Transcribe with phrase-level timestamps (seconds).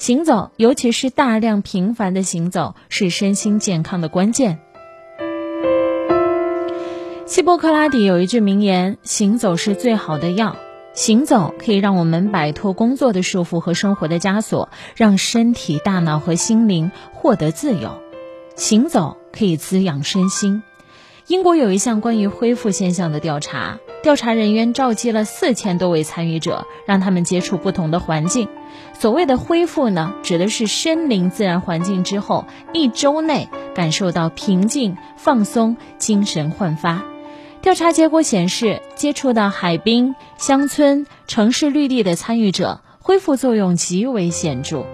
[0.00, 4.58] 行走，尤其是大量频繁的行走，是身心健康的关键。
[7.26, 10.56] 希波克拉底有一句名言：“行走是最好的药。”
[10.94, 18.00] 行走可以让我们摆脱工作的束缚和生活的枷锁，让身体、大脑和心灵获得自由。
[18.56, 20.62] 行走可以滋养身心。
[21.30, 28.48] 英国有一项关于恢复现象的调查，调查人员召集了四千多位参与者，让他们接触不同的环境。
[28.98, 37.04] 所谓的恢复呢，指的是身临自然环境之后一周内感受到平静、放松、精神焕发。
[37.62, 44.84] 调查结果显示，接触到海滨、乡村、城市绿地的参与者，恢复作用极为显著。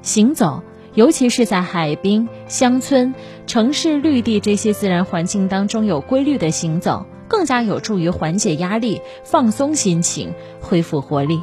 [0.00, 0.62] 行走，
[0.94, 3.14] 尤其是在海滨、乡村、
[3.46, 11.40] 城市绿地这些自然环境当中有规律的行走，更加有助于缓解压力、放松心情、恢复活力。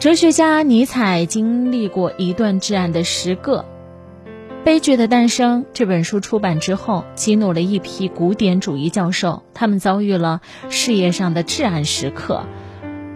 [0.00, 3.64] 哲学家尼采经历过一段至暗的时刻。
[4.64, 9.42] 《悲剧的诞生》这本书出版之后，激怒了一批古典主义教授。
[9.54, 12.44] 他们遭遇了事业上的至暗时刻，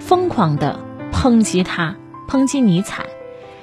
[0.01, 0.81] 疯狂地
[1.13, 1.97] 抨击他，
[2.29, 3.05] 抨击尼采。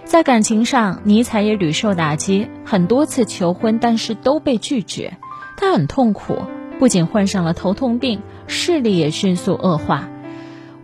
[0.09, 5.15] 在感情上，尼采也屡受打击，很多次求婚，但是都被拒绝。
[5.55, 6.39] 他很痛苦，
[6.79, 10.09] 不仅患上了头痛病，视力也迅速恶化。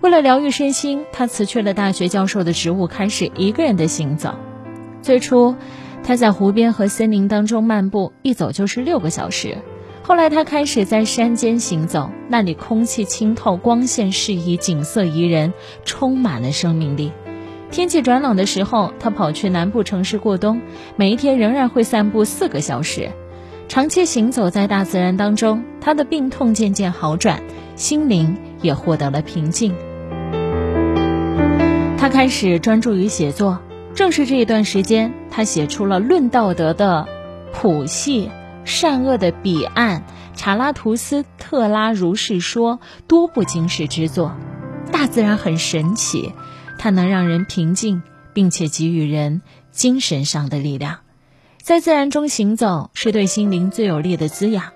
[0.01, 4.35] 为了疗愈身心，他辞去了大学教授的职务，开始一个人的行走。
[5.01, 5.55] 最初。
[6.03, 9.57] 他在湖边和森林当中漫步，一走就是六个小时。
[10.03, 15.51] 后来他开始在山间行走，那里空气清透，光线适宜，景色宜人，
[15.83, 17.11] 充满了生命力。
[17.75, 20.61] 天气转冷的时候，他跑去南部城市过冬，
[20.95, 23.11] 每一天仍然会散步四个小时。
[23.67, 27.43] 长期行走在大自然当中，他的病痛渐渐好转，
[27.75, 29.75] 心灵也获得了平静。
[31.97, 33.59] 他开始专注于写作。
[33.93, 37.05] 正是这一段时间，他写出了《论道德的
[37.51, 38.27] 谱系》
[38.63, 39.97] 《善恶的彼岸》
[40.33, 42.75] 《查拉图斯特拉如是说》
[43.05, 44.33] 多部经世之作。
[44.93, 46.31] 大自然很神奇，
[46.77, 48.03] 它能让人平静，
[48.33, 49.41] 并且给予人
[49.71, 50.99] 精神上的力量。
[51.61, 54.71] 在自然中行走，是对心灵最有力的滋养。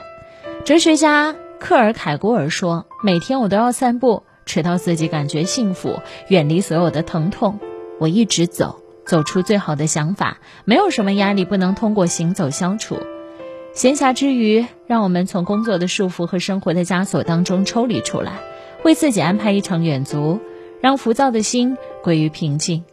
[0.65, 7.59] 哲学家克尔凯郭尔说：“每天我都要散步，直到自己感觉幸福，远离所有的疼痛。
[7.99, 12.99] 我一直走。”走出最好的想法，没有什么压力不能通过行走消除。
[13.73, 18.33] 闲暇之余，让我们从工作的束缚和生活的枷锁当中抽离出来，
[18.83, 20.39] 为自己安排一场远足，
[20.79, 22.83] 让浮躁的心归于平静。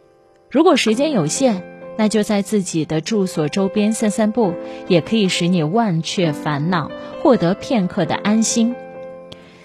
[0.49, 1.63] 如果时间有限，
[1.97, 4.53] 那就在自己的住所周边散散步，
[4.87, 6.91] 也可以使你忘却烦恼，
[7.23, 8.75] 获得片刻的安心。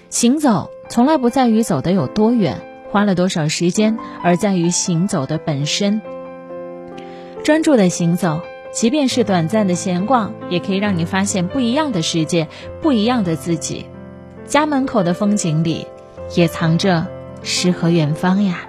[0.08, 2.60] 行走从来不在于走得有多远，
[2.90, 6.00] 花了多少时间，而在于行走的本身。
[7.44, 8.40] 专注的行走，
[8.72, 12.48] 即便是短暂的闲逛，也可以让你发现不一样的世界，
[12.80, 13.86] 不一样的自己。
[14.46, 15.86] 家门口的风景里，
[16.34, 17.06] 也藏着
[17.42, 18.68] 诗和远方呀。